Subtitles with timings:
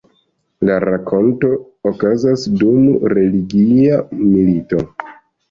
[0.69, 1.49] La rakonto
[1.91, 4.01] okazas dum religia
[4.33, 4.83] milito.